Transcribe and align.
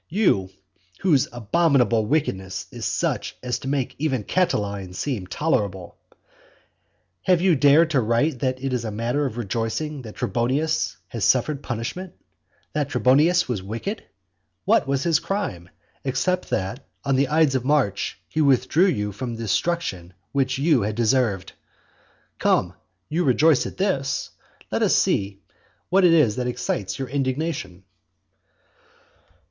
you 0.09 0.49
whose 1.01 1.27
abominable 1.31 2.07
wickedness 2.07 2.65
is 2.71 2.83
such 2.87 3.35
as 3.43 3.59
to 3.59 3.67
make 3.67 3.93
even 3.99 4.23
Catiline 4.23 4.93
seem 4.95 5.27
tolerable. 5.27 5.95
Have 7.21 7.39
you 7.39 7.55
dared 7.55 7.91
to 7.91 8.01
write 8.01 8.39
that 8.39 8.63
it 8.63 8.73
is 8.73 8.83
a 8.83 8.89
matter 8.89 9.27
of 9.27 9.37
rejoicing 9.37 10.01
that 10.01 10.15
Trebonius 10.15 10.97
has 11.09 11.23
suffered 11.23 11.61
punishment? 11.61 12.15
that 12.73 12.89
Trebonius 12.89 13.47
was 13.47 13.61
wicked? 13.61 14.03
What 14.65 14.87
was 14.87 15.03
his 15.03 15.19
crime, 15.19 15.69
except 16.03 16.49
that 16.49 16.83
on 17.05 17.15
the 17.15 17.27
ides 17.29 17.53
of 17.53 17.63
March 17.63 18.17
he 18.27 18.41
withdrew 18.41 18.87
you 18.87 19.11
from 19.11 19.35
the 19.35 19.43
destruction 19.43 20.13
which 20.31 20.57
you 20.57 20.81
had 20.81 20.95
deserved? 20.95 21.53
Come; 22.39 22.73
you 23.07 23.23
rejoice 23.23 23.67
at 23.67 23.77
this; 23.77 24.31
let 24.71 24.81
us 24.81 24.95
see 24.95 25.43
what 25.89 26.03
it 26.03 26.11
is 26.13 26.37
that 26.37 26.47
excites 26.47 26.97
your 26.97 27.07
indignation. 27.07 27.83